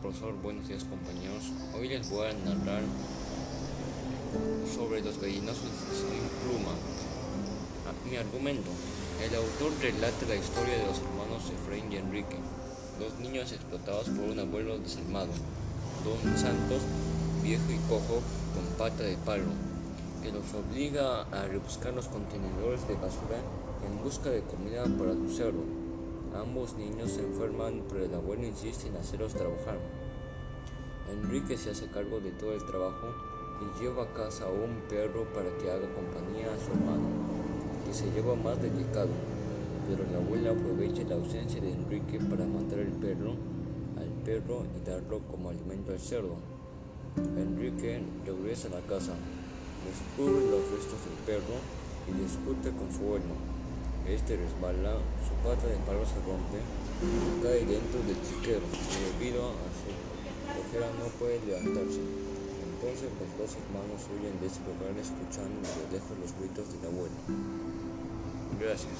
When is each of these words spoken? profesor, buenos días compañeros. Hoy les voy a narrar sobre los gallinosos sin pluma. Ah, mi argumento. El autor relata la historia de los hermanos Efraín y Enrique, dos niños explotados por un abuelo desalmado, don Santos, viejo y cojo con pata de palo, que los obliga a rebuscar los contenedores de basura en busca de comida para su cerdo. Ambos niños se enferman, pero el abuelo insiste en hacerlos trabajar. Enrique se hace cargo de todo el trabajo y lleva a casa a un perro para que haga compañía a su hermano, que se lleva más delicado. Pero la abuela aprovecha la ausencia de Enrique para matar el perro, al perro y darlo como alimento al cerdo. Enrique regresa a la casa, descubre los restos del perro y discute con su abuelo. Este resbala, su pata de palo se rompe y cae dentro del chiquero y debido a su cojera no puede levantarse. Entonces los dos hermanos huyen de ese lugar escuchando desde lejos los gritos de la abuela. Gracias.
profesor, 0.00 0.32
buenos 0.42 0.68
días 0.68 0.84
compañeros. 0.84 1.50
Hoy 1.76 1.88
les 1.88 2.08
voy 2.08 2.24
a 2.24 2.32
narrar 2.32 2.82
sobre 4.72 5.02
los 5.02 5.20
gallinosos 5.20 5.64
sin 5.90 6.22
pluma. 6.46 6.70
Ah, 7.84 8.08
mi 8.08 8.16
argumento. 8.16 8.70
El 9.20 9.34
autor 9.34 9.72
relata 9.82 10.24
la 10.28 10.36
historia 10.36 10.78
de 10.78 10.86
los 10.86 10.98
hermanos 10.98 11.50
Efraín 11.50 11.92
y 11.92 11.96
Enrique, 11.96 12.36
dos 13.00 13.18
niños 13.18 13.50
explotados 13.50 14.08
por 14.10 14.30
un 14.30 14.38
abuelo 14.38 14.78
desalmado, 14.78 15.32
don 16.04 16.38
Santos, 16.38 16.82
viejo 17.42 17.72
y 17.72 17.88
cojo 17.88 18.22
con 18.54 18.78
pata 18.78 19.02
de 19.02 19.16
palo, 19.16 19.50
que 20.22 20.30
los 20.30 20.44
obliga 20.54 21.22
a 21.22 21.46
rebuscar 21.48 21.92
los 21.92 22.06
contenedores 22.06 22.86
de 22.86 22.94
basura 22.94 23.42
en 23.84 24.04
busca 24.04 24.30
de 24.30 24.42
comida 24.42 24.84
para 24.96 25.12
su 25.14 25.28
cerdo. 25.36 25.89
Ambos 26.34 26.74
niños 26.74 27.10
se 27.10 27.22
enferman, 27.22 27.82
pero 27.88 28.04
el 28.04 28.14
abuelo 28.14 28.46
insiste 28.46 28.86
en 28.86 28.96
hacerlos 28.96 29.34
trabajar. 29.34 29.78
Enrique 31.10 31.58
se 31.58 31.70
hace 31.70 31.88
cargo 31.88 32.20
de 32.20 32.30
todo 32.30 32.54
el 32.54 32.64
trabajo 32.64 33.08
y 33.60 33.82
lleva 33.82 34.04
a 34.04 34.12
casa 34.14 34.44
a 34.44 34.48
un 34.48 34.80
perro 34.88 35.24
para 35.34 35.50
que 35.58 35.70
haga 35.70 35.92
compañía 35.92 36.46
a 36.54 36.64
su 36.64 36.70
hermano, 36.70 37.08
que 37.84 37.92
se 37.92 38.10
lleva 38.12 38.36
más 38.36 38.62
delicado. 38.62 39.10
Pero 39.88 40.04
la 40.12 40.18
abuela 40.18 40.52
aprovecha 40.52 41.02
la 41.08 41.16
ausencia 41.16 41.60
de 41.60 41.72
Enrique 41.72 42.20
para 42.20 42.46
matar 42.46 42.78
el 42.78 42.92
perro, 42.92 43.34
al 43.98 44.08
perro 44.24 44.64
y 44.76 44.88
darlo 44.88 45.18
como 45.30 45.50
alimento 45.50 45.90
al 45.90 45.98
cerdo. 45.98 46.36
Enrique 47.36 48.00
regresa 48.24 48.68
a 48.68 48.78
la 48.78 48.86
casa, 48.86 49.14
descubre 49.84 50.46
los 50.46 50.62
restos 50.70 51.00
del 51.04 51.18
perro 51.26 51.58
y 52.08 52.22
discute 52.22 52.70
con 52.70 52.92
su 52.92 53.00
abuelo. 53.00 53.59
Este 54.10 54.36
resbala, 54.36 54.98
su 55.22 55.34
pata 55.46 55.68
de 55.68 55.76
palo 55.86 56.04
se 56.04 56.18
rompe 56.26 56.58
y 56.58 57.42
cae 57.42 57.60
dentro 57.60 58.02
del 58.02 58.18
chiquero 58.26 58.66
y 58.66 59.18
debido 59.18 59.50
a 59.50 59.70
su 59.70 59.86
cojera 60.50 60.90
no 60.98 61.06
puede 61.18 61.38
levantarse. 61.46 62.00
Entonces 62.74 63.08
los 63.20 63.30
dos 63.38 63.54
hermanos 63.54 64.02
huyen 64.10 64.34
de 64.40 64.46
ese 64.48 64.60
lugar 64.66 64.90
escuchando 64.98 65.62
desde 65.62 65.92
lejos 65.92 66.18
los 66.18 66.34
gritos 66.40 66.66
de 66.72 66.78
la 66.82 66.88
abuela. 66.90 67.20
Gracias. 68.58 68.98